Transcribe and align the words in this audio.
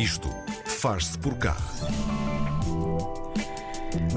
Isto 0.00 0.30
faz-se 0.64 1.18
por 1.18 1.36
cá. 1.36 1.54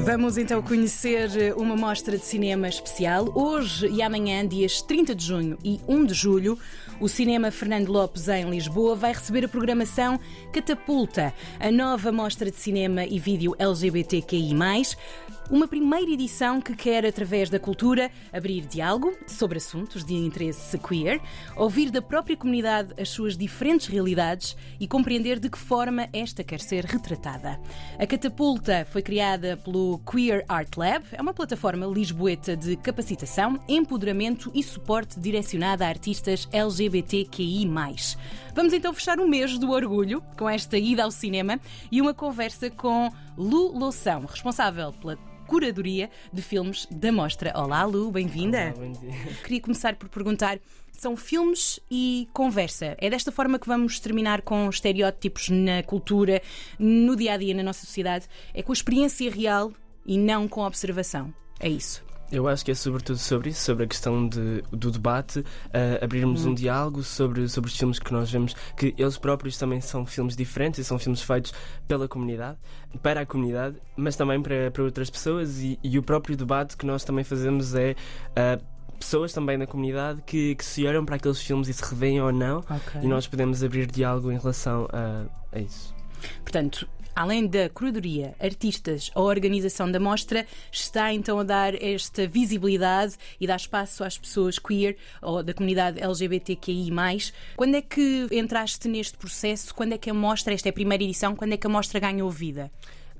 Vamos 0.06 0.38
então 0.38 0.62
conhecer 0.62 1.54
uma 1.58 1.75
mostra 1.75 2.17
de 2.17 2.24
cinema 2.24 2.70
especial. 2.70 3.29
Hoje 3.36 3.90
e 3.90 4.01
amanhã, 4.01 4.48
dias 4.48 4.82
30 4.82 5.14
de 5.14 5.25
junho 5.25 5.58
e 5.61 5.82
1 5.85 6.06
de 6.06 6.14
julho, 6.14 6.58
o 7.01 7.09
Cinema 7.09 7.51
Fernando 7.51 7.90
Lopes 7.90 8.30
em 8.30 8.50
Lisboa 8.50 8.96
vai 8.96 9.11
receber 9.11 9.43
a 9.43 9.48
programação 9.50 10.18
Catapulta, 10.54 11.33
a 11.59 11.69
nova 11.69 12.13
mostra 12.13 12.50
de 12.50 12.55
cinema 12.55 13.04
e 13.04 13.20
vídeo 13.20 13.54
LGBTQI. 13.59 14.54
Uma 15.52 15.68
primeira 15.68 16.10
edição 16.10 16.62
que 16.62 16.73
quer, 16.73 17.05
através 17.05 17.50
da 17.50 17.60
cultura, 17.60 18.10
abrir 18.32 18.62
diálogo 18.62 19.14
sobre 19.28 19.57
assuntos 19.57 20.04
de 20.05 20.14
interesse 20.14 20.78
queer, 20.80 21.21
ouvir 21.57 21.92
da 21.92 22.02
própria 22.02 22.38
comunidade 22.38 22.93
as 23.00 23.10
suas 23.10 23.38
diferentes 23.38 23.88
realidades 23.88 24.56
e 24.79 24.88
compreender 24.88 25.39
de 25.39 25.50
que 25.50 25.57
forma 25.57 26.07
esta 26.14 26.46
quer 26.46 26.61
ser 26.61 26.86
retratada. 26.86 27.60
A 28.00 28.07
Catapulta 28.07 28.87
foi 28.89 29.01
criada 29.01 29.57
pelo 29.57 30.00
Queer 30.10 30.46
Art 30.48 30.78
Lab, 30.78 31.04
é 31.11 31.21
uma 31.21 31.34
plataforma 31.34 31.86
lisboeta 31.86 32.56
de 32.56 32.78
capacitação, 32.78 33.60
empoderamento 33.68 34.50
e 34.56 34.64
suporte 34.64 35.20
direcionada 35.20 35.86
a 35.86 35.90
artistas 35.90 36.48
LGBTQI. 36.54 37.70
Vamos 38.56 38.72
então 38.72 38.94
fechar 38.94 39.20
o 39.20 39.28
mês 39.28 39.58
do 39.58 39.72
orgulho 39.72 40.23
com 40.38 40.50
esta 40.50 40.78
ida 40.78 41.04
ao 41.04 41.12
cinema 41.12 41.60
e 41.92 42.00
uma 42.00 42.14
conversa 42.14 42.70
com 42.70 43.12
Lu 43.38 43.78
Loção, 43.78 44.26
responsável 44.26 44.94
pela 44.94 45.18
curadoria 45.48 46.10
de 46.32 46.42
filmes 46.42 46.88
da 46.90 47.12
Mostra. 47.12 47.52
Olá, 47.56 47.84
Lu, 47.86 48.12
bem-vinda. 48.12 48.74
Bom 48.76 48.92
dia. 48.92 49.12
Queria 49.44 49.62
começar 49.62 49.96
por 49.96 50.10
perguntar: 50.10 50.60
são 50.92 51.16
filmes 51.16 51.80
e 51.90 52.28
conversa. 52.34 52.96
É 52.98 53.10
desta 53.10 53.32
forma 53.32 53.60
que 53.60 53.68
vamos 53.68 54.00
terminar 54.00 54.42
com 54.42 54.70
estereótipos 54.70 55.50
na 55.50 55.84
cultura, 55.84 56.42
no 56.80 57.16
dia 57.16 57.34
a 57.34 57.38
dia, 57.38 57.54
na 57.54 57.64
nossa 57.64 57.86
sociedade? 57.86 58.28
É 58.54 58.62
com 58.62 58.72
a 58.72 58.74
experiência 58.74 59.30
real 59.30 59.72
e 60.06 60.17
não 60.17 60.48
com 60.48 60.64
a 60.64 60.67
observação. 60.67 61.34
É 61.60 61.70
isso. 61.70 62.04
Eu 62.32 62.48
acho 62.48 62.66
que 62.66 62.72
é 62.72 62.76
sobretudo 62.76 63.18
sobre 63.18 63.50
isso, 63.50 63.62
sobre 63.62 63.84
a 63.84 63.88
questão 63.88 64.28
de, 64.28 64.64
do 64.72 64.90
debate, 64.90 65.40
uh, 65.40 66.04
abrirmos 66.04 66.46
hum. 66.46 66.52
um 66.52 66.54
diálogo 66.54 67.04
sobre, 67.04 67.48
sobre 67.48 67.70
os 67.70 67.78
filmes 67.78 68.00
que 68.00 68.12
nós 68.12 68.32
vemos, 68.32 68.56
que 68.76 68.94
eles 68.98 69.18
próprios 69.18 69.58
também 69.58 69.80
são 69.82 70.06
filmes 70.06 70.36
diferentes 70.36 70.80
e 70.80 70.84
são 70.84 70.98
filmes 70.98 71.22
feitos 71.22 71.54
pela 71.88 72.08
comunidade, 72.08 72.58
para 73.02 73.22
a 73.22 73.26
comunidade, 73.26 73.78
mas 73.96 74.16
também 74.16 74.42
para, 74.42 74.72
para 74.72 74.84
outras 74.84 75.10
pessoas, 75.10 75.60
e, 75.60 75.78
e 75.84 76.00
o 76.00 76.04
próprio 76.04 76.36
debate 76.36 76.76
que 76.76 76.86
nós 76.86 77.04
também 77.04 77.24
fazemos 77.24 77.76
é. 77.76 77.96
Uh, 78.32 78.74
pessoas 79.00 79.34
também 79.34 79.60
da 79.60 79.68
comunidade 79.68 80.22
que, 80.26 80.56
que 80.56 80.64
se 80.64 80.88
olham 80.88 81.04
para 81.04 81.18
aqueles 81.18 81.42
filmes 81.42 81.68
e 81.68 81.74
se 81.74 81.84
revêem 81.84 82.22
ou 82.22 82.32
não, 82.32 82.60
okay. 82.60 83.02
e 83.02 83.08
nós 83.08 83.28
podemos 83.28 83.62
abrir 83.62 83.86
diálogo 83.86 84.32
em 84.32 84.38
relação 84.38 84.88
a, 84.94 85.26
a 85.52 85.60
isso. 85.60 85.94
Portanto, 86.42 86.88
Além 87.16 87.45
da 87.45 87.69
curadoria, 87.69 88.33
artistas 88.39 89.11
ou 89.14 89.25
organização 89.25 89.89
da 89.92 90.00
mostra, 90.00 90.47
está 90.72 91.14
então 91.14 91.39
a 91.39 91.44
dar 91.44 91.75
esta 91.81 92.28
visibilidade 92.28 93.16
e 93.39 93.45
dar 93.45 93.58
espaço 93.58 94.03
às 94.03 94.17
pessoas 94.17 94.58
queer 94.58 94.97
ou 95.22 95.44
da 95.44 95.53
comunidade 95.53 96.02
LGBTQI. 96.02 96.92
Quando 97.55 97.75
é 97.75 97.81
que 97.81 98.28
entraste 98.31 98.88
neste 98.88 99.17
processo? 99.17 99.75
Quando 99.75 99.94
é 99.94 99.97
que 99.97 100.09
a 100.09 100.14
mostra, 100.14 100.53
esta 100.53 100.70
é 100.70 100.72
a 100.72 100.73
primeira 100.73 101.03
edição, 101.03 101.36
quando 101.36 101.53
é 101.53 101.58
que 101.58 101.67
a 101.67 101.70
mostra 101.70 102.00
ganhou 102.00 102.31
vida? 102.31 102.72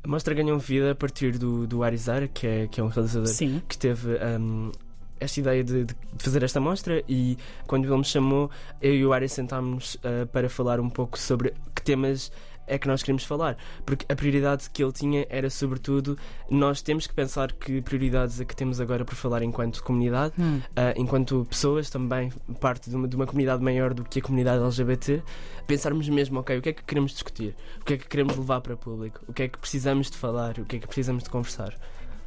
A 0.04 0.08
mostra 0.08 0.34
ganhou 0.34 0.58
vida 0.58 0.92
a 0.92 0.96
partir 0.96 1.38
do, 1.38 1.68
do 1.68 1.84
Arizar, 1.84 2.28
que 2.28 2.48
é, 2.48 2.68
que 2.68 2.82
é 2.82 2.84
um 2.84 2.88
realizador 2.88 3.28
Sim. 3.28 3.62
que 3.68 3.78
teve. 3.78 4.10
Um, 4.16 4.72
esta 5.20 5.40
ideia 5.40 5.64
de, 5.64 5.86
de, 5.86 5.96
fazer 6.18 6.44
esta 6.44 6.60
mostra 6.60 7.02
e 7.08 7.38
quando 7.66 7.86
ele 7.86 7.96
me 7.96 8.04
chamou, 8.04 8.52
eu 8.82 8.94
e 8.94 9.06
o 9.06 9.14
Ari 9.14 9.30
sentámos 9.30 9.96
uh, 9.96 10.28
para 10.34 10.50
falar 10.50 10.82
um 10.82 10.90
pouco 10.90 11.18
sobre 11.18 11.54
que 11.74 11.82
temas 11.82 12.30
é 12.68 12.78
que 12.78 12.88
nós 12.88 13.02
queremos 13.02 13.24
falar. 13.24 13.58
Porque 13.86 14.06
a 14.12 14.16
prioridade 14.16 14.70
que 14.70 14.84
ele 14.84 14.92
tinha 14.92 15.26
era, 15.30 15.50
sobretudo, 15.50 16.18
nós 16.50 16.82
temos 16.82 17.08
que 17.08 17.14
pensar 17.14 17.52
que 17.52 17.82
prioridades 17.82 18.40
é 18.40 18.46
que 18.46 18.56
temos 18.56 18.80
agora 18.80 19.06
por 19.06 19.16
falar 19.16 19.42
enquanto 19.44 19.84
comunidade, 19.84 20.34
hum. 20.40 20.58
uh, 20.58 20.94
enquanto 20.96 21.46
pessoas 21.50 21.90
também, 21.90 22.32
parte 22.60 22.90
de 22.90 22.96
uma, 22.96 23.08
de 23.08 23.16
uma 23.16 23.26
comunidade 23.26 23.64
maior 23.64 23.94
do 23.94 24.04
que 24.04 24.20
a 24.20 24.22
comunidade 24.22 24.64
LGBT, 24.64 25.22
pensarmos 25.68 26.08
mesmo, 26.10 26.40
ok, 26.40 26.58
o 26.58 26.62
que 26.62 26.70
é 26.70 26.74
que 26.74 26.84
queremos 26.84 27.12
discutir? 27.12 27.56
O 27.82 27.86
que 27.86 27.94
é 27.94 27.98
que 27.98 28.08
queremos 28.08 28.36
levar 28.36 28.62
para 28.62 28.74
o 28.74 28.78
público? 28.78 29.22
O 29.28 29.34
que 29.34 29.44
é 29.44 29.48
que 29.48 29.58
precisamos 29.58 30.10
de 30.10 30.18
falar? 30.18 30.58
O 30.60 30.66
que 30.66 30.78
é 30.78 30.80
que 30.80 30.88
precisamos 30.88 31.24
de 31.24 31.30
conversar? 31.30 31.74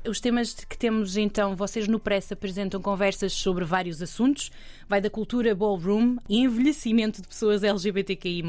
Os 0.08 0.20
temas 0.20 0.54
que 0.54 0.78
temos 0.78 1.16
então, 1.16 1.56
vocês 1.56 1.88
no 1.88 1.98
Press 1.98 2.30
apresentam 2.30 2.80
conversas 2.80 3.32
sobre 3.32 3.64
vários 3.64 4.00
assuntos. 4.00 4.52
Vai 4.88 5.00
da 5.00 5.10
cultura 5.10 5.54
ballroom 5.54 6.16
envelhecimento 6.28 7.20
de 7.20 7.26
pessoas 7.26 7.64
LGBTQI, 7.64 8.42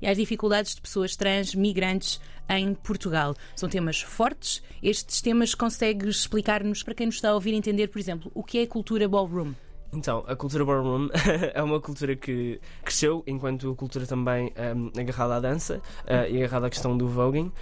e 0.00 0.06
às 0.06 0.16
dificuldades 0.16 0.74
de 0.74 0.80
pessoas 0.82 1.16
trans, 1.16 1.54
migrantes 1.54 2.20
em 2.48 2.74
Portugal. 2.74 3.34
São 3.56 3.68
temas 3.68 4.02
fortes. 4.02 4.62
Estes 4.82 5.22
temas 5.22 5.54
consegues 5.54 6.16
explicar-nos, 6.16 6.82
para 6.82 6.94
quem 6.94 7.06
nos 7.06 7.16
está 7.16 7.30
a 7.30 7.34
ouvir, 7.34 7.54
entender, 7.54 7.88
por 7.88 7.98
exemplo, 7.98 8.30
o 8.34 8.42
que 8.42 8.58
é 8.58 8.66
cultura 8.66 9.08
ballroom? 9.08 9.54
Então, 9.92 10.24
a 10.26 10.34
cultura 10.34 10.64
ballroom 10.64 11.08
é 11.52 11.62
uma 11.62 11.78
cultura 11.78 12.16
que 12.16 12.58
cresceu 12.82 13.22
enquanto 13.26 13.74
cultura 13.74 14.06
também 14.06 14.50
um, 14.74 14.90
agarrada 14.98 15.36
à 15.36 15.40
dança 15.40 15.82
uh, 16.04 16.30
e 16.30 16.38
agarrada 16.38 16.66
à 16.66 16.70
questão 16.70 16.96
do 16.96 17.06
voguing, 17.06 17.52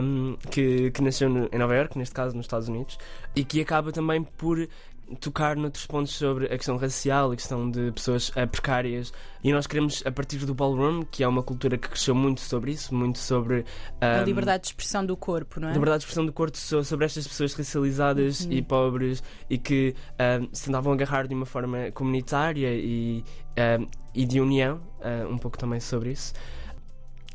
um, 0.00 0.36
que, 0.50 0.92
que 0.92 1.02
nasceu 1.02 1.28
no, 1.28 1.48
em 1.52 1.58
Nova 1.58 1.74
York, 1.74 1.98
neste 1.98 2.14
caso 2.14 2.36
nos 2.36 2.46
Estados 2.46 2.68
Unidos, 2.68 2.96
e 3.34 3.44
que 3.44 3.60
acaba 3.60 3.90
também 3.90 4.22
por 4.22 4.68
tocar 5.20 5.56
noutros 5.56 5.86
pontos 5.86 6.12
sobre 6.12 6.46
a 6.46 6.56
questão 6.56 6.76
racial, 6.76 7.32
a 7.32 7.36
questão 7.36 7.70
de 7.70 7.92
pessoas 7.92 8.30
uh, 8.30 8.46
precárias. 8.50 9.12
E 9.42 9.52
nós 9.52 9.66
queremos, 9.66 10.02
a 10.06 10.10
partir 10.10 10.38
do 10.38 10.54
ballroom, 10.54 11.04
que 11.04 11.22
é 11.22 11.28
uma 11.28 11.42
cultura 11.42 11.76
que 11.76 11.88
cresceu 11.88 12.14
muito 12.14 12.40
sobre 12.40 12.72
isso, 12.72 12.94
muito 12.94 13.18
sobre. 13.18 13.64
Um, 14.02 14.20
a 14.20 14.22
liberdade 14.22 14.62
de 14.62 14.68
expressão 14.68 15.04
do 15.04 15.16
corpo, 15.16 15.60
não 15.60 15.68
é? 15.68 15.72
Liberdade 15.72 16.00
de 16.00 16.04
expressão 16.04 16.24
do 16.24 16.32
corpo 16.32 16.56
sobre 16.56 17.04
estas 17.04 17.26
pessoas 17.26 17.52
racializadas 17.54 18.40
uhum. 18.40 18.52
e 18.52 18.62
pobres 18.62 19.22
e 19.50 19.58
que 19.58 19.94
um, 20.40 20.48
se 20.52 20.64
tentavam 20.64 20.92
agarrar 20.92 21.26
de 21.26 21.34
uma 21.34 21.46
forma 21.46 21.90
comunitária 21.92 22.74
e, 22.74 23.22
um, 23.80 23.86
e 24.14 24.24
de 24.24 24.40
união, 24.40 24.80
uh, 25.00 25.30
um 25.30 25.36
pouco 25.38 25.58
também 25.58 25.80
sobre 25.80 26.12
isso 26.12 26.32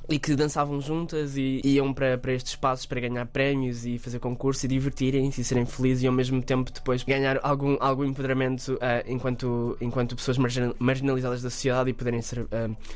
e 0.10 0.18
que 0.18 0.36
dançavam 0.36 0.82
juntas 0.82 1.38
e 1.38 1.62
iam 1.64 1.94
para, 1.94 2.18
para 2.18 2.34
estes 2.34 2.54
espaços 2.54 2.86
para 2.86 3.00
ganhar 3.00 3.26
prémios 3.28 3.86
e 3.86 4.00
fazer 4.00 4.20
concurso 4.20 4.66
e 4.66 4.70
divertirem-se 4.70 5.42
e 5.42 5.44
serem 5.44 5.66
felizes 5.66 6.04
e 6.04 6.08
ao 6.08 6.14
mesmo 6.14 6.42
tempo 6.42 6.72
depois 6.72 7.04
ganhar 7.04 7.40
algum, 7.44 7.78
algum 7.80 8.04
empoderamento 8.04 8.74
uh, 8.74 8.80
enquanto, 9.06 9.78
enquanto 9.80 10.16
pessoas 10.16 10.38
marginalizadas 10.80 11.42
da 11.42 11.50
sociedade 11.50 11.92
e 11.92 11.94
poderem 11.94 12.22
ser 12.22 12.40
uh, 12.40 12.48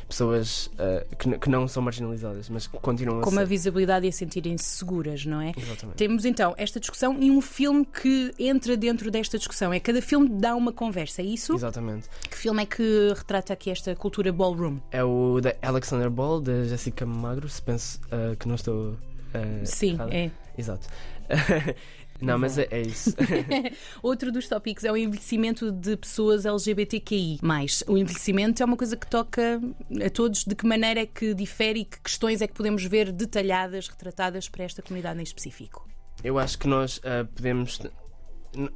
pessoas 0.08 0.68
uh, 0.68 1.16
que, 1.16 1.38
que, 1.38 1.50
não 1.50 1.68
são 1.68 1.84
marginalizadas, 1.84 2.50
mas 2.50 2.66
que 2.66 2.78
continuam 2.80 3.22
Com 3.22 3.30
a 3.30 3.32
ser. 3.32 3.36
Com 3.36 3.42
a 3.42 3.46
visibilidade 3.46 4.06
e 4.08 4.10
a 4.10 4.12
sentirem-se 4.12 4.66
seguras, 4.66 5.26
não 5.26 5.40
é? 5.40 5.52
Exatamente. 5.56 5.98
Temos 5.98 6.26
então 6.26 6.56
esta 6.58 6.80
discussão 6.80 7.18
e 7.20 7.30
um 7.30 7.42
filme 7.42 7.86
que 7.86 8.32
entra 8.40 8.76
dentro 8.76 9.12
desta 9.12 9.38
discussão. 9.38 9.72
É 9.72 9.80
cada 9.80 10.02
filme 10.02 10.30
dá 10.30 10.56
uma 10.56 10.74
conversa, 10.74 11.22
é 11.22 11.26
isso? 11.26 11.54
Exatamente. 11.54 12.10
Que 12.30 12.38
filme 12.38 12.64
é 12.64 12.66
que 12.66 13.14
retrata 13.16 13.54
aqui 13.54 13.70
esta 13.70 13.96
cultura 13.96 14.32
ballroom? 14.32 14.80
É 14.92 15.04
o 15.04 15.40
da 15.40 15.54
Alexander 15.62 16.10
Ball, 16.10 16.42
da 16.42 16.64
Jessica 16.64 17.03
magro, 17.06 17.48
se 17.50 17.62
penso 17.62 18.00
uh, 18.06 18.36
que 18.38 18.48
não 18.48 18.56
estou. 18.56 18.92
Uh, 18.92 19.66
Sim, 19.66 19.94
errado. 19.94 20.14
é. 20.14 20.32
Exato. 20.58 20.88
Não, 22.24 22.38
mas 22.40 22.58
é, 22.58 22.68
é 22.72 22.82
isso. 22.82 23.14
Outro 24.02 24.32
dos 24.32 24.48
tópicos 24.48 24.84
é 24.84 24.92
o 24.92 24.98
envelhecimento 24.98 25.72
de 25.72 25.98
pessoas 25.98 26.46
LGBTQI. 26.46 27.40
O 27.88 27.98
envelhecimento 27.98 28.64
é 28.64 28.66
uma 28.66 28.78
coisa 28.78 28.96
que 28.96 29.06
toca 29.08 29.62
a 30.06 30.10
todos. 30.10 30.46
De 30.46 30.56
que 30.56 30.66
maneira 30.66 31.02
é 31.02 31.06
que 31.06 31.34
difere 31.34 31.82
e 31.82 31.86
que 31.86 32.00
questões 32.00 32.42
é 32.42 32.48
que 32.48 32.54
podemos 32.54 32.84
ver 32.86 33.12
detalhadas, 33.12 33.88
retratadas 33.88 34.48
para 34.48 34.64
esta 34.64 34.82
comunidade 34.82 35.20
em 35.20 35.24
específico? 35.24 35.88
Eu 36.24 36.40
acho 36.40 36.58
que 36.58 36.68
nós 36.68 36.98
uh, 37.00 37.26
podemos. 37.36 37.80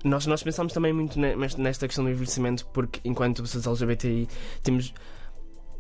Nós, 0.04 0.26
nós 0.26 0.42
pensamos 0.42 0.74
também 0.74 0.92
muito 0.92 1.20
nesta 1.20 1.88
questão 1.88 2.04
do 2.04 2.10
envelhecimento, 2.10 2.66
porque 2.68 3.00
enquanto 3.06 3.44
pessoas 3.44 3.68
LGBTI 3.68 4.28
temos 4.64 4.94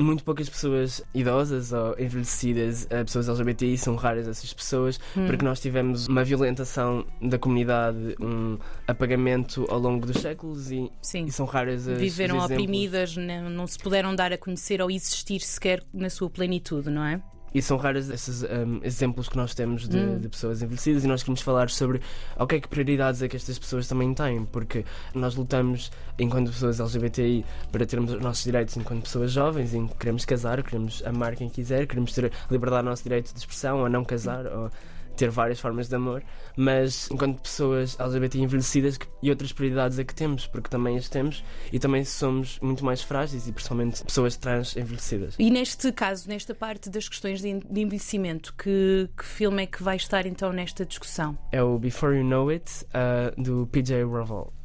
muito 0.03 0.23
poucas 0.23 0.49
pessoas 0.49 1.01
idosas 1.13 1.73
ou 1.73 1.95
envelhecidas, 1.99 2.87
eh, 2.89 3.03
pessoas 3.03 3.29
LGBTI, 3.29 3.77
são 3.77 3.95
raras 3.95 4.27
essas 4.27 4.53
pessoas, 4.53 4.99
hum. 5.15 5.25
porque 5.25 5.43
nós 5.43 5.59
tivemos 5.59 6.07
uma 6.07 6.23
violentação 6.23 7.05
da 7.21 7.37
comunidade, 7.37 8.15
um 8.19 8.57
apagamento 8.87 9.65
ao 9.69 9.79
longo 9.79 10.05
dos 10.05 10.21
séculos 10.21 10.71
e, 10.71 10.91
e 11.15 11.31
são 11.31 11.45
raras 11.45 11.87
as 11.87 11.99
Viveram 11.99 12.39
oprimidas, 12.39 13.15
não, 13.15 13.49
não 13.49 13.67
se 13.67 13.77
puderam 13.77 14.15
dar 14.15 14.31
a 14.31 14.37
conhecer 14.37 14.81
ou 14.81 14.91
existir 14.91 15.39
sequer 15.41 15.83
na 15.93 16.09
sua 16.09 16.29
plenitude, 16.29 16.89
não 16.89 17.03
é? 17.03 17.21
E 17.57 17.61
são 17.63 17.75
raros 17.75 18.07
esses 18.11 18.43
um, 18.43 18.79
exemplos 18.83 19.27
que 19.27 19.35
nós 19.35 19.55
temos 19.55 19.89
de, 19.89 19.97
hum. 19.97 20.19
de, 20.19 20.29
pessoas 20.29 20.61
envelhecidas 20.61 21.03
e 21.03 21.07
nós 21.07 21.23
queremos 21.23 21.41
falar 21.41 21.71
sobre 21.71 21.99
ok, 22.37 22.61
que 22.61 22.67
prioridades 22.67 23.23
é 23.23 23.27
que 23.27 23.35
estas 23.35 23.57
pessoas 23.57 23.87
também 23.87 24.13
têm, 24.13 24.45
porque 24.45 24.85
nós 25.15 25.33
lutamos 25.33 25.91
enquanto 26.19 26.51
pessoas 26.51 26.79
LGBTI 26.79 27.43
para 27.71 27.83
termos 27.83 28.13
os 28.13 28.21
nossos 28.21 28.43
direitos 28.43 28.77
enquanto 28.77 29.01
pessoas 29.05 29.31
jovens, 29.31 29.73
em 29.73 29.87
que 29.87 29.95
queremos 29.95 30.23
casar, 30.23 30.61
queremos 30.61 31.01
amar 31.03 31.35
quem 31.35 31.49
quiser, 31.49 31.87
queremos 31.87 32.13
ter 32.13 32.31
liberdade 32.51 32.83
do 32.83 32.89
nosso 32.91 33.01
direito 33.01 33.33
de 33.33 33.39
expressão, 33.39 33.79
ou 33.79 33.89
não 33.89 34.05
casar, 34.05 34.45
ou 34.45 34.69
ter 35.17 35.29
várias 35.29 35.59
formas 35.59 35.89
de 35.89 35.95
amor, 35.95 36.23
mas 36.55 37.09
enquanto 37.11 37.41
pessoas 37.41 37.99
LGBT 37.99 38.39
envelhecidas 38.39 38.97
e 39.21 39.29
outras 39.29 39.51
prioridades 39.51 39.99
é 39.99 40.03
que 40.03 40.13
temos, 40.13 40.47
porque 40.47 40.69
também 40.69 40.97
as 40.97 41.09
temos 41.09 41.43
e 41.71 41.79
também 41.79 42.05
somos 42.05 42.59
muito 42.59 42.85
mais 42.85 43.01
frágeis 43.01 43.47
e 43.47 43.51
principalmente 43.51 44.03
pessoas 44.03 44.37
trans 44.37 44.75
envelhecidas. 44.77 45.35
E 45.39 45.49
neste 45.49 45.91
caso, 45.91 46.29
nesta 46.29 46.53
parte 46.53 46.89
das 46.89 47.09
questões 47.09 47.41
de 47.41 47.49
envelhecimento, 47.49 48.53
que, 48.53 49.09
que 49.17 49.25
filme 49.25 49.63
é 49.63 49.65
que 49.65 49.83
vai 49.83 49.95
estar 49.95 50.25
então 50.25 50.53
nesta 50.53 50.85
discussão? 50.85 51.37
É 51.51 51.61
o 51.61 51.77
Before 51.77 52.15
You 52.15 52.23
Know 52.23 52.49
It, 52.49 52.85
uh, 52.85 53.41
do 53.41 53.67
PJ 53.67 54.03
Raval. 54.05 54.56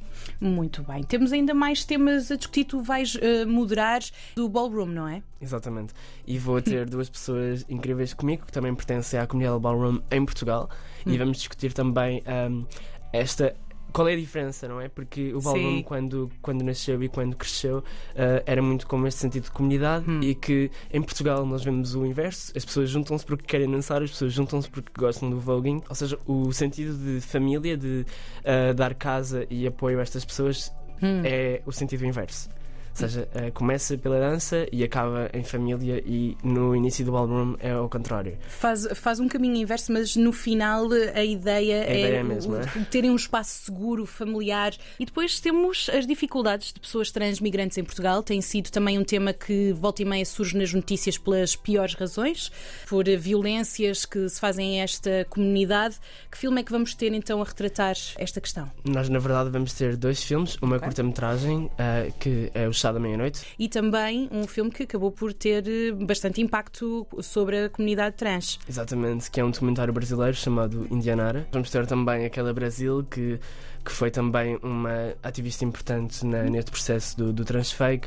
Muito 0.42 0.82
bem. 0.82 1.04
Temos 1.04 1.32
ainda 1.32 1.54
mais 1.54 1.84
temas 1.84 2.28
a 2.32 2.36
discutir. 2.36 2.64
Tu 2.64 2.80
vais 2.80 3.14
uh, 3.14 3.46
moderar 3.46 4.00
do 4.34 4.48
Ballroom, 4.48 4.86
não 4.86 5.06
é? 5.06 5.22
Exatamente. 5.40 5.94
E 6.26 6.36
vou 6.36 6.60
ter 6.60 6.90
duas 6.90 7.08
pessoas 7.08 7.64
incríveis 7.68 8.12
comigo 8.12 8.44
que 8.44 8.50
também 8.50 8.74
pertencem 8.74 9.20
à 9.20 9.26
comunidade 9.26 9.60
Ballroom 9.60 10.00
em 10.10 10.24
Portugal. 10.24 10.68
Hum. 11.06 11.12
E 11.12 11.16
vamos 11.18 11.38
discutir 11.38 11.72
também 11.72 12.24
um, 12.50 12.66
esta 13.12 13.54
qual 13.92 14.08
é 14.08 14.14
a 14.14 14.16
diferença, 14.16 14.66
não 14.66 14.80
é? 14.80 14.88
Porque 14.88 15.32
o 15.34 15.40
Ballroom, 15.40 15.82
quando, 15.82 16.30
quando 16.40 16.62
nasceu 16.62 17.02
e 17.02 17.08
quando 17.08 17.36
cresceu, 17.36 17.78
uh, 17.78 18.42
era 18.46 18.62
muito 18.62 18.86
como 18.86 19.06
este 19.06 19.20
sentido 19.20 19.44
de 19.44 19.50
comunidade 19.50 20.10
hum. 20.10 20.20
e 20.22 20.34
que 20.34 20.70
em 20.92 21.02
Portugal 21.02 21.44
nós 21.44 21.62
vemos 21.62 21.94
o 21.94 22.04
inverso: 22.04 22.52
as 22.56 22.64
pessoas 22.64 22.90
juntam-se 22.90 23.24
porque 23.24 23.44
querem 23.44 23.70
dançar, 23.70 24.02
as 24.02 24.10
pessoas 24.10 24.32
juntam-se 24.32 24.68
porque 24.70 24.90
gostam 24.96 25.30
do 25.30 25.38
voguing. 25.38 25.82
Ou 25.88 25.94
seja, 25.94 26.18
o 26.26 26.52
sentido 26.52 26.96
de 26.96 27.20
família, 27.20 27.76
de 27.76 28.06
uh, 28.40 28.74
dar 28.74 28.94
casa 28.94 29.46
e 29.50 29.66
apoio 29.66 29.98
a 29.98 30.02
estas 30.02 30.24
pessoas, 30.24 30.72
hum. 31.02 31.22
é 31.24 31.62
o 31.66 31.72
sentido 31.72 32.04
inverso. 32.04 32.48
Ou 32.92 32.96
seja, 32.96 33.28
uh, 33.34 33.52
começa 33.52 33.96
pela 33.96 34.20
dança 34.20 34.66
e 34.70 34.84
acaba 34.84 35.30
em 35.32 35.42
família, 35.42 36.02
e 36.04 36.36
no 36.42 36.76
início 36.76 37.04
do 37.04 37.12
ballroom 37.12 37.56
é 37.58 37.72
ao 37.72 37.88
contrário. 37.88 38.36
Faz, 38.48 38.86
faz 38.94 39.18
um 39.18 39.28
caminho 39.28 39.56
inverso, 39.56 39.92
mas 39.92 40.14
no 40.16 40.32
final 40.32 40.88
a 41.14 41.24
ideia, 41.24 41.82
a 41.82 41.86
é, 41.86 41.98
ideia 42.00 42.16
é, 42.18 42.22
mesmo, 42.22 42.56
é? 42.56 42.62
terem 42.90 43.10
um 43.10 43.16
espaço 43.16 43.64
seguro, 43.64 44.06
familiar. 44.06 44.74
E 44.98 45.06
depois 45.06 45.40
temos 45.40 45.90
as 45.92 46.06
dificuldades 46.06 46.72
de 46.72 46.80
pessoas 46.80 47.10
transmigrantes 47.10 47.78
em 47.78 47.84
Portugal. 47.84 48.22
Tem 48.22 48.40
sido 48.40 48.70
também 48.70 48.98
um 48.98 49.04
tema 49.04 49.32
que 49.32 49.72
volta 49.72 50.02
e 50.02 50.04
meia 50.04 50.24
surge 50.24 50.56
nas 50.56 50.72
notícias 50.72 51.16
pelas 51.16 51.56
piores 51.56 51.94
razões, 51.94 52.50
por 52.88 53.04
violências 53.18 54.04
que 54.04 54.28
se 54.28 54.38
fazem 54.38 54.80
a 54.80 54.84
esta 54.84 55.26
comunidade. 55.30 55.96
Que 56.30 56.38
filme 56.38 56.60
é 56.60 56.64
que 56.64 56.72
vamos 56.72 56.94
ter 56.94 57.12
então 57.12 57.40
a 57.40 57.44
retratar 57.44 57.96
esta 58.18 58.40
questão? 58.40 58.70
Nós, 58.84 59.08
na 59.08 59.18
verdade, 59.18 59.50
vamos 59.50 59.72
ter 59.72 59.96
dois 59.96 60.22
filmes: 60.22 60.56
uma 60.60 60.76
okay. 60.76 60.88
curta-metragem, 60.88 61.66
uh, 61.66 62.12
que 62.18 62.50
é 62.54 62.68
o 62.68 62.74
Da 62.90 62.98
Meia-Noite. 62.98 63.44
E 63.58 63.68
também 63.68 64.28
um 64.32 64.46
filme 64.46 64.70
que 64.70 64.82
acabou 64.82 65.12
por 65.12 65.32
ter 65.32 65.64
eh, 65.68 65.92
bastante 65.92 66.40
impacto 66.40 67.06
sobre 67.20 67.64
a 67.64 67.68
comunidade 67.68 68.16
trans. 68.16 68.58
Exatamente, 68.68 69.30
que 69.30 69.40
é 69.40 69.44
um 69.44 69.50
documentário 69.50 69.92
brasileiro 69.92 70.34
chamado 70.34 70.86
Indianara. 70.90 71.46
Vamos 71.52 71.70
ter 71.70 71.86
também 71.86 72.24
aquela 72.24 72.52
Brasil 72.52 73.06
que 73.08 73.38
que 73.84 73.90
foi 73.90 74.10
também 74.10 74.58
uma 74.62 75.14
ativista 75.22 75.64
importante 75.64 76.24
na, 76.24 76.44
neste 76.44 76.70
processo 76.70 77.16
do, 77.16 77.32
do 77.32 77.44
transfake 77.44 78.06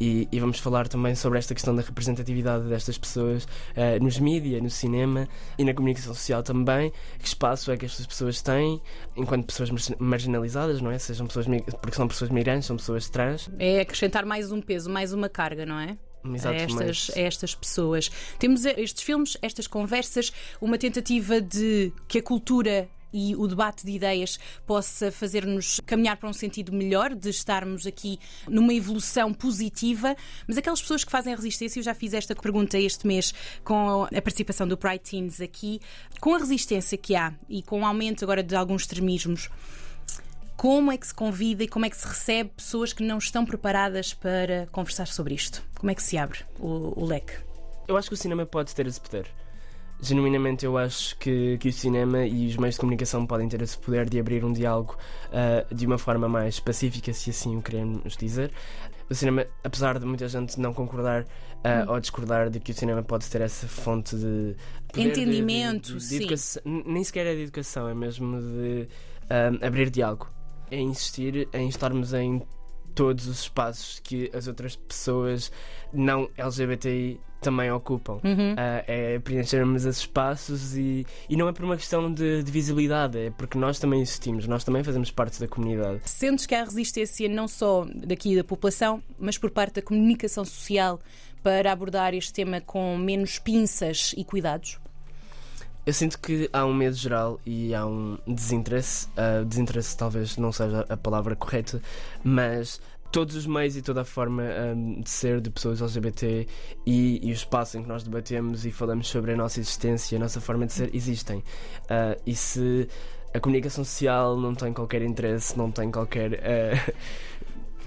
e, 0.00 0.28
e, 0.30 0.40
vamos 0.40 0.58
falar 0.58 0.88
também 0.88 1.14
sobre 1.14 1.38
esta 1.38 1.54
questão 1.54 1.74
da 1.74 1.82
representatividade 1.82 2.64
destas 2.64 2.98
pessoas 2.98 3.44
uh, 3.44 4.02
nos 4.02 4.18
mídias, 4.18 4.62
no 4.62 4.70
cinema 4.70 5.28
e 5.58 5.64
na 5.64 5.72
comunicação 5.74 6.14
social 6.14 6.42
também. 6.42 6.92
Que 7.18 7.26
espaço 7.26 7.70
é 7.70 7.76
que 7.76 7.86
estas 7.86 8.06
pessoas 8.06 8.42
têm 8.42 8.80
enquanto 9.16 9.46
pessoas 9.46 9.70
marginalizadas, 9.98 10.80
não 10.80 10.90
é? 10.90 10.98
Sejam 10.98 11.26
pessoas 11.26 11.46
porque 11.80 11.96
são 11.96 12.06
pessoas 12.08 12.30
migrantes, 12.30 12.66
são 12.66 12.76
pessoas 12.76 13.08
trans. 13.08 13.50
É 13.58 13.80
acrescentar 13.80 14.26
mais 14.26 14.52
um 14.52 14.60
peso, 14.60 14.90
mais 14.90 15.12
uma 15.12 15.28
carga, 15.28 15.64
não 15.64 15.78
é? 15.78 15.96
a 16.44 16.54
estas, 16.54 17.10
a 17.16 17.20
estas 17.20 17.54
pessoas. 17.54 18.10
Temos 18.38 18.64
estes 18.64 19.02
filmes, 19.02 19.36
estas 19.40 19.66
conversas, 19.66 20.32
uma 20.60 20.76
tentativa 20.76 21.40
de 21.40 21.92
que 22.08 22.18
a 22.18 22.22
cultura 22.22 22.88
e 23.12 23.34
o 23.36 23.46
debate 23.46 23.84
de 23.84 23.92
ideias 23.92 24.38
possa 24.66 25.10
fazer-nos 25.10 25.80
caminhar 25.86 26.16
para 26.16 26.28
um 26.28 26.32
sentido 26.32 26.72
melhor, 26.72 27.14
de 27.14 27.30
estarmos 27.30 27.86
aqui 27.86 28.18
numa 28.48 28.74
evolução 28.74 29.32
positiva. 29.32 30.16
Mas 30.46 30.58
aquelas 30.58 30.80
pessoas 30.80 31.04
que 31.04 31.10
fazem 31.10 31.34
resistência, 31.34 31.78
eu 31.78 31.84
já 31.84 31.94
fiz 31.94 32.12
esta 32.12 32.34
pergunta 32.34 32.78
este 32.78 33.06
mês 33.06 33.32
com 33.64 34.04
a 34.04 34.22
participação 34.22 34.66
do 34.66 34.76
Pride 34.76 34.98
Teens 34.98 35.40
aqui, 35.40 35.80
com 36.20 36.34
a 36.34 36.38
resistência 36.38 36.98
que 36.98 37.14
há 37.14 37.32
e 37.48 37.62
com 37.62 37.82
o 37.82 37.86
aumento 37.86 38.24
agora 38.24 38.42
de 38.42 38.54
alguns 38.54 38.82
extremismos. 38.82 39.48
Como 40.56 40.90
é 40.90 40.96
que 40.96 41.06
se 41.06 41.14
convida 41.14 41.64
e 41.64 41.68
como 41.68 41.84
é 41.84 41.90
que 41.90 41.96
se 41.96 42.06
recebe 42.06 42.50
pessoas 42.56 42.92
que 42.92 43.02
não 43.02 43.18
estão 43.18 43.44
preparadas 43.44 44.14
para 44.14 44.66
conversar 44.72 45.06
sobre 45.06 45.34
isto? 45.34 45.62
Como 45.78 45.90
é 45.90 45.94
que 45.94 46.02
se 46.02 46.16
abre 46.16 46.40
o, 46.58 46.98
o 46.98 47.04
leque? 47.04 47.34
Eu 47.86 47.96
acho 47.96 48.08
que 48.08 48.14
o 48.14 48.16
cinema 48.16 48.46
pode 48.46 48.74
ter 48.74 48.86
esse 48.86 49.00
poder 49.00 49.30
genuinamente 50.00 50.64
eu 50.64 50.76
acho 50.76 51.16
que, 51.18 51.58
que 51.58 51.68
o 51.68 51.72
cinema 51.72 52.24
e 52.24 52.48
os 52.48 52.56
meios 52.56 52.74
de 52.74 52.80
comunicação 52.80 53.26
podem 53.26 53.48
ter 53.48 53.60
esse 53.62 53.78
poder 53.78 54.08
de 54.08 54.18
abrir 54.18 54.44
um 54.44 54.52
diálogo 54.52 54.96
uh, 55.28 55.74
de 55.74 55.86
uma 55.86 55.98
forma 55.98 56.28
mais 56.28 56.60
pacífica, 56.60 57.12
se 57.12 57.30
assim 57.30 57.56
o 57.56 57.62
queremos 57.62 58.16
dizer. 58.16 58.52
O 59.08 59.14
cinema, 59.14 59.46
apesar 59.62 59.98
de 59.98 60.04
muita 60.04 60.28
gente 60.28 60.58
não 60.60 60.74
concordar 60.74 61.22
uh, 61.22 61.26
hum. 61.88 61.92
ou 61.92 62.00
discordar 62.00 62.50
de 62.50 62.60
que 62.60 62.72
o 62.72 62.74
cinema 62.74 63.02
pode 63.02 63.28
ter 63.28 63.40
essa 63.40 63.66
fonte 63.66 64.16
de 64.16 64.56
entendimento, 64.96 65.96
de, 65.98 66.18
de, 66.18 66.26
de, 66.26 66.36
sim. 66.36 66.60
nem 66.64 67.02
sequer 67.04 67.26
é 67.26 67.34
de 67.34 67.42
educação, 67.42 67.88
é 67.88 67.94
mesmo 67.94 68.40
de 68.40 68.88
uh, 69.24 69.66
abrir 69.66 69.90
diálogo. 69.90 70.28
É 70.70 70.80
insistir 70.80 71.48
em 71.52 71.68
estarmos 71.68 72.12
em 72.12 72.42
todos 72.96 73.28
os 73.28 73.40
espaços 73.42 74.00
que 74.00 74.30
as 74.34 74.48
outras 74.48 74.74
pessoas 74.74 75.52
não 75.92 76.28
LGBTI 76.36 77.20
também 77.42 77.70
ocupam. 77.70 78.14
Uhum. 78.24 78.54
Uh, 78.54 78.82
é 78.86 79.18
preenchermos 79.18 79.84
esses 79.84 80.00
espaços 80.00 80.74
e, 80.74 81.06
e 81.28 81.36
não 81.36 81.46
é 81.46 81.52
por 81.52 81.64
uma 81.64 81.76
questão 81.76 82.12
de, 82.12 82.42
de, 82.42 82.50
visibilidade, 82.50 83.18
é 83.18 83.30
porque 83.30 83.58
nós 83.58 83.78
também 83.78 84.00
existimos, 84.00 84.48
nós 84.48 84.64
também 84.64 84.82
fazemos 84.82 85.10
parte 85.10 85.38
da 85.38 85.46
comunidade. 85.46 86.00
Sentes 86.06 86.46
que 86.46 86.54
há 86.54 86.64
resistência 86.64 87.28
não 87.28 87.46
só 87.46 87.86
daqui 87.94 88.34
da 88.34 88.42
população, 88.42 89.02
mas 89.18 89.36
por 89.36 89.50
parte 89.50 89.74
da 89.74 89.82
comunicação 89.82 90.44
social 90.44 90.98
para 91.42 91.70
abordar 91.70 92.14
este 92.14 92.32
tema 92.32 92.62
com 92.62 92.96
menos 92.96 93.38
pinças 93.38 94.14
e 94.16 94.24
cuidados? 94.24 94.80
Eu 95.86 95.92
sinto 95.92 96.18
que 96.18 96.50
há 96.52 96.66
um 96.66 96.74
medo 96.74 96.96
geral 96.96 97.40
e 97.46 97.72
há 97.72 97.86
um 97.86 98.18
desinteresse. 98.26 99.06
Uh, 99.10 99.44
desinteresse 99.44 99.96
talvez 99.96 100.36
não 100.36 100.50
seja 100.50 100.84
a 100.88 100.96
palavra 100.96 101.36
correta, 101.36 101.80
mas 102.24 102.80
todos 103.12 103.36
os 103.36 103.46
meios 103.46 103.76
e 103.76 103.82
toda 103.82 104.00
a 104.00 104.04
forma 104.04 104.42
um, 104.42 105.00
de 105.00 105.08
ser 105.08 105.40
de 105.40 105.48
pessoas 105.48 105.80
LGBT 105.80 106.48
e, 106.84 107.20
e, 107.22 107.30
o 107.30 107.32
espaço 107.32 107.78
em 107.78 107.82
que 107.84 107.88
nós 107.88 108.02
debatemos 108.02 108.66
e 108.66 108.72
falamos 108.72 109.06
sobre 109.06 109.32
a 109.32 109.36
nossa 109.36 109.60
existência, 109.60 110.18
a 110.18 110.20
nossa 110.20 110.40
forma 110.40 110.66
de 110.66 110.72
ser, 110.72 110.92
existem. 110.92 111.38
Uh, 111.38 112.20
e 112.26 112.34
se 112.34 112.88
a 113.32 113.38
comunicação 113.38 113.84
social 113.84 114.36
não 114.36 114.56
tem 114.56 114.72
qualquer 114.72 115.02
interesse, 115.02 115.56
não 115.56 115.70
tem 115.70 115.88
qualquer. 115.92 116.32
Uh, 116.32 116.94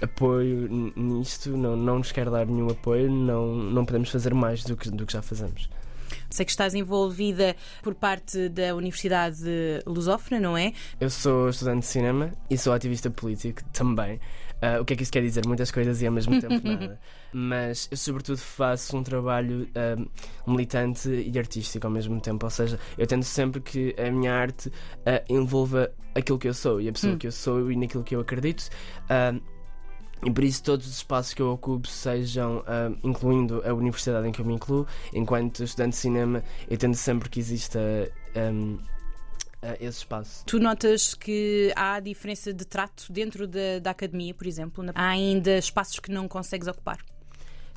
apoio 0.00 0.92
nisto, 0.96 1.54
não, 1.54 1.76
não 1.76 1.98
nos 1.98 2.10
quer 2.10 2.30
dar 2.30 2.46
nenhum 2.46 2.70
apoio, 2.70 3.10
não, 3.10 3.54
não 3.54 3.84
podemos 3.84 4.10
fazer 4.10 4.32
mais 4.32 4.64
do 4.64 4.74
que, 4.74 4.90
do 4.90 5.04
que 5.04 5.12
já 5.12 5.20
fazemos. 5.20 5.68
Sei 6.30 6.44
que 6.44 6.50
estás 6.50 6.74
envolvida 6.74 7.56
por 7.82 7.94
parte 7.94 8.48
da 8.48 8.74
Universidade 8.74 9.42
Lusófona, 9.84 10.40
não 10.40 10.56
é? 10.56 10.72
Eu 11.00 11.10
sou 11.10 11.48
estudante 11.48 11.80
de 11.80 11.86
cinema 11.86 12.32
e 12.48 12.56
sou 12.56 12.72
ativista 12.72 13.10
político 13.10 13.62
também. 13.72 14.20
Uh, 14.62 14.82
o 14.82 14.84
que 14.84 14.92
é 14.92 14.96
que 14.96 15.02
isso 15.02 15.12
quer 15.12 15.22
dizer? 15.22 15.46
Muitas 15.46 15.70
coisas 15.70 16.02
e 16.02 16.06
ao 16.06 16.12
mesmo 16.12 16.38
tempo 16.38 16.60
nada. 16.62 17.00
Mas 17.32 17.88
eu, 17.90 17.96
sobretudo, 17.96 18.36
faço 18.38 18.96
um 18.96 19.02
trabalho 19.02 19.68
uh, 19.74 20.50
militante 20.50 21.08
e 21.08 21.38
artístico 21.38 21.86
ao 21.86 21.92
mesmo 21.92 22.20
tempo. 22.20 22.44
Ou 22.44 22.50
seja, 22.50 22.78
eu 22.98 23.06
tento 23.06 23.24
sempre 23.24 23.60
que 23.60 23.94
a 23.98 24.10
minha 24.10 24.34
arte 24.34 24.68
uh, 24.68 24.72
envolva 25.28 25.90
aquilo 26.14 26.38
que 26.38 26.48
eu 26.48 26.54
sou 26.54 26.80
e 26.80 26.88
a 26.88 26.92
pessoa 26.92 27.14
hum. 27.14 27.18
que 27.18 27.26
eu 27.26 27.32
sou 27.32 27.72
e 27.72 27.76
naquilo 27.76 28.04
que 28.04 28.14
eu 28.14 28.20
acredito. 28.20 28.68
E 30.24 30.30
por 30.30 30.44
isso 30.44 30.62
todos 30.62 30.86
os 30.86 30.96
espaços 30.96 31.32
que 31.32 31.40
eu 31.40 31.50
ocupo 31.50 31.88
sejam, 31.88 32.58
uh, 32.58 32.98
incluindo 33.02 33.62
a 33.66 33.72
universidade 33.72 34.28
em 34.28 34.32
que 34.32 34.40
eu 34.40 34.44
me 34.44 34.54
incluo, 34.54 34.86
enquanto 35.14 35.64
estudante 35.64 35.92
de 35.92 35.96
cinema, 35.96 36.44
eu 36.68 36.76
tento 36.76 36.96
sempre 36.96 37.28
que 37.30 37.40
exista 37.40 37.80
um, 38.36 38.74
uh, 38.74 39.76
esse 39.80 39.98
espaço. 39.98 40.44
Tu 40.44 40.58
notas 40.58 41.14
que 41.14 41.72
há 41.74 41.98
diferença 42.00 42.52
de 42.52 42.64
trato 42.66 43.10
dentro 43.10 43.46
da, 43.46 43.78
da 43.80 43.90
academia, 43.90 44.34
por 44.34 44.46
exemplo? 44.46 44.84
Há 44.94 45.08
ainda 45.08 45.56
espaços 45.56 45.98
que 45.98 46.10
não 46.10 46.28
consegues 46.28 46.68
ocupar? 46.68 46.98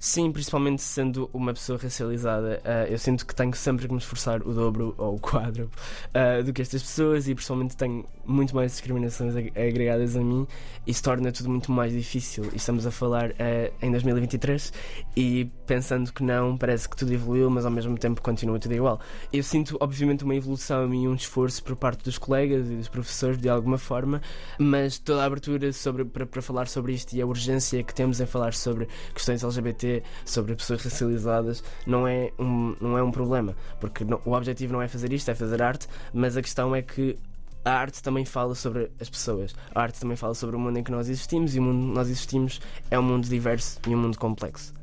Sim, 0.04 0.34
principalmente 0.34 0.82
sendo 0.82 1.30
uma 1.32 1.54
pessoa 1.54 1.80
racializada, 1.80 2.62
uh, 2.66 2.92
eu 2.92 2.98
sinto 2.98 3.26
que 3.26 3.34
tenho 3.34 3.54
sempre 3.54 3.88
que 3.88 3.94
me 3.94 4.00
esforçar 4.00 4.46
o 4.46 4.54
dobro 4.54 4.94
ou 4.98 5.16
o 5.16 5.18
quadro 5.18 5.72
uh, 6.10 6.44
do 6.44 6.52
que 6.52 6.62
estas 6.62 6.82
pessoas 6.82 7.30
e 7.30 7.34
pessoalmente 7.34 7.78
tenho 7.78 8.06
muito 8.26 8.54
mais 8.54 8.74
discriminações 8.74 9.34
agregadas 9.34 10.18
a 10.18 10.20
mim 10.20 10.46
e 10.86 10.94
se 10.94 11.02
torna 11.02 11.32
tudo 11.32 11.50
muito 11.50 11.72
mais 11.72 11.94
difícil. 11.94 12.50
E 12.52 12.58
estamos 12.58 12.86
a 12.86 12.92
falar 12.92 13.30
uh, 13.32 13.74
em 13.82 13.92
2023 13.92 14.74
e 15.16 15.50
pensando 15.66 16.12
que 16.12 16.22
não, 16.22 16.58
parece 16.58 16.90
que 16.90 16.98
tudo 16.98 17.14
evoluiu, 17.14 17.50
mas 17.50 17.66
ao 17.66 17.72
mesmo 17.72 17.98
tempo 17.98 18.22
continua 18.22 18.60
tudo 18.60 18.74
igual. 18.74 19.00
Eu 19.32 19.42
sinto, 19.42 19.78
obviamente, 19.80 20.26
uma 20.26 20.36
evolução 20.36 20.94
e 20.94 21.08
um 21.08 21.16
esforço 21.16 21.64
por 21.64 21.78
parte 21.78 22.04
dos 22.04 22.18
colegas 22.18 22.70
e 22.70 22.76
dos 22.76 22.90
professores 22.90 23.38
de 23.38 23.48
alguma 23.48 23.78
forma, 23.78 24.22
mas 24.60 25.00
toda 25.00 25.22
a 25.22 25.26
abertura 25.26 25.72
sobre, 25.72 26.04
para, 26.04 26.26
para 26.26 26.42
falar 26.42 26.68
sobre 26.68 26.92
isto 26.92 27.14
e 27.14 27.22
a 27.22 27.26
urgência 27.26 27.82
que 27.84 27.96
temos 27.96 28.20
em 28.20 28.26
falar 28.26 28.54
sobre 28.54 28.90
questões 29.14 29.42
LGBT 29.46 29.93
Sobre 30.26 30.56
pessoas 30.56 30.84
racializadas, 30.84 31.64
não 31.86 32.08
é 32.08 32.32
um, 32.40 32.76
não 32.80 32.98
é 32.98 33.04
um 33.04 33.12
problema, 33.12 33.56
porque 33.80 34.04
não, 34.04 34.22
o 34.26 34.34
objetivo 34.34 34.74
não 34.74 34.82
é 34.82 34.88
fazer 34.88 35.12
isto, 35.14 35.30
é 35.30 35.36
fazer 35.36 35.62
arte, 35.62 35.88
mas 36.14 36.38
a 36.38 36.42
questão 36.42 36.76
é 36.76 36.82
que 36.82 37.18
a 37.66 37.72
arte 37.72 38.02
também 38.02 38.26
fala 38.26 38.56
sobre 38.56 38.92
as 39.00 39.10
pessoas. 39.10 39.56
A 39.74 39.82
arte 39.82 40.00
também 40.00 40.18
fala 40.18 40.34
sobre 40.34 40.56
o 40.56 40.60
mundo 40.60 40.78
em 40.78 40.84
que 40.84 40.92
nós 40.92 41.08
existimos 41.08 41.56
e 41.56 41.60
o 41.60 41.62
mundo 41.62 41.90
que 41.90 41.96
nós 41.96 42.08
existimos 42.08 42.60
é 42.92 43.00
um 43.00 43.04
mundo 43.04 43.28
diverso 43.28 43.80
e 43.88 43.96
um 43.96 43.98
mundo 43.98 44.18
complexo. 44.18 44.74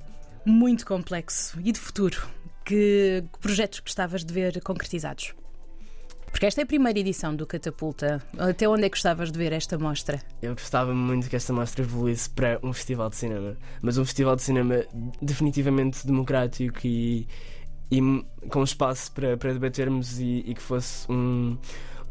Muito 0.44 0.86
complexo. 0.86 1.58
E 1.62 1.72
de 1.72 1.78
futuro? 1.78 2.26
Que 2.64 3.24
projetos 3.40 3.80
gostavas 3.80 4.24
de 4.24 4.32
ver 4.32 4.60
concretizados? 4.62 5.34
Porque 6.30 6.46
esta 6.46 6.60
é 6.60 6.64
a 6.64 6.66
primeira 6.66 6.98
edição 6.98 7.34
do 7.34 7.46
Catapulta. 7.46 8.22
Até 8.38 8.68
onde 8.68 8.84
é 8.84 8.88
que 8.88 8.96
gostavas 8.96 9.30
de 9.30 9.38
ver 9.38 9.52
esta 9.52 9.78
mostra? 9.78 10.22
Eu 10.40 10.54
gostava 10.54 10.94
muito 10.94 11.28
que 11.28 11.36
esta 11.36 11.52
mostra 11.52 11.82
evoluísse 11.82 12.30
para 12.30 12.58
um 12.62 12.72
festival 12.72 13.10
de 13.10 13.16
cinema. 13.16 13.56
Mas 13.82 13.98
um 13.98 14.04
festival 14.04 14.36
de 14.36 14.42
cinema 14.42 14.84
definitivamente 15.20 16.06
democrático 16.06 16.78
e, 16.84 17.26
e 17.90 18.00
com 18.48 18.62
espaço 18.62 19.12
para, 19.12 19.36
para 19.36 19.52
debatermos 19.52 20.18
e, 20.20 20.44
e 20.46 20.54
que 20.54 20.62
fosse 20.62 21.10
um 21.10 21.58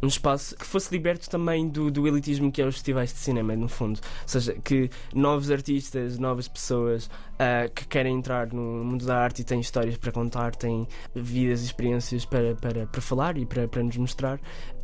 um 0.01 0.07
espaço 0.07 0.55
que 0.55 0.65
fosse 0.65 0.91
liberto 0.93 1.29
também 1.29 1.67
do, 1.67 1.91
do 1.91 2.07
elitismo 2.07 2.51
que 2.51 2.61
é 2.61 2.65
os 2.65 2.75
festivais 2.75 3.11
de 3.13 3.19
cinema, 3.19 3.55
no 3.55 3.67
fundo. 3.67 3.99
Ou 4.21 4.27
seja, 4.27 4.53
que 4.63 4.89
novos 5.13 5.51
artistas, 5.51 6.17
novas 6.17 6.47
pessoas 6.47 7.05
uh, 7.05 7.71
que 7.73 7.87
querem 7.87 8.15
entrar 8.17 8.47
no 8.53 8.83
mundo 8.83 9.05
da 9.05 9.17
arte 9.17 9.41
e 9.41 9.43
têm 9.43 9.59
histórias 9.59 9.97
para 9.97 10.11
contar, 10.11 10.55
têm 10.55 10.87
vidas 11.13 11.61
e 11.61 11.65
experiências 11.65 12.25
para, 12.25 12.55
para, 12.55 12.87
para 12.87 13.01
falar 13.01 13.37
e 13.37 13.45
para, 13.45 13.67
para 13.67 13.83
nos 13.83 13.97
mostrar, 13.97 14.39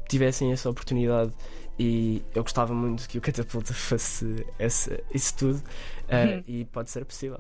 tivessem 0.08 0.52
essa 0.52 0.70
oportunidade 0.70 1.32
e 1.78 2.24
eu 2.34 2.42
gostava 2.44 2.74
muito 2.74 3.08
que 3.08 3.18
o 3.18 3.22
Catapulta 3.22 3.74
fosse 3.76 4.46
esse, 4.58 5.04
isso 5.14 5.36
tudo 5.36 5.58
uh, 5.58 6.44
e 6.48 6.66
pode 6.66 6.90
ser 6.90 7.06
possível. 7.06 7.38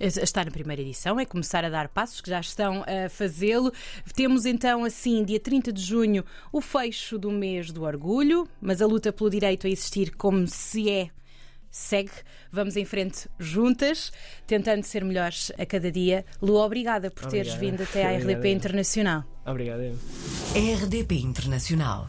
Está 0.00 0.44
na 0.44 0.50
primeira 0.50 0.80
edição, 0.80 1.20
é 1.20 1.24
começar 1.24 1.64
a 1.64 1.68
dar 1.68 1.88
passos 1.88 2.20
que 2.20 2.30
já 2.30 2.40
estão 2.40 2.82
a 2.82 3.08
fazê-lo. 3.08 3.72
Temos 4.14 4.46
então, 4.46 4.84
assim, 4.84 5.24
dia 5.24 5.40
30 5.40 5.72
de 5.72 5.82
junho, 5.82 6.24
o 6.52 6.60
fecho 6.60 7.18
do 7.18 7.30
mês 7.30 7.70
do 7.70 7.82
orgulho, 7.82 8.48
mas 8.60 8.80
a 8.80 8.86
luta 8.86 9.12
pelo 9.12 9.30
direito 9.30 9.66
a 9.66 9.70
existir 9.70 10.14
como 10.16 10.46
se 10.46 10.90
é 10.90 11.10
segue. 11.70 12.12
Vamos 12.52 12.76
em 12.76 12.84
frente 12.84 13.28
juntas, 13.38 14.12
tentando 14.46 14.84
ser 14.84 15.04
melhores 15.04 15.50
a 15.58 15.66
cada 15.66 15.90
dia. 15.90 16.24
Lu, 16.40 16.54
obrigada 16.54 17.10
por 17.10 17.26
teres 17.26 17.54
vindo 17.54 17.82
até 17.82 18.06
à 18.06 18.16
RDP 18.16 18.52
Internacional. 18.52 19.24
Obrigado. 19.44 19.98
RDP 20.54 21.16
Internacional. 21.16 22.08